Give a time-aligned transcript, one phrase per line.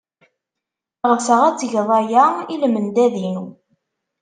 [1.11, 3.45] Ɣseɣ ad tged aya i lmendad-inu.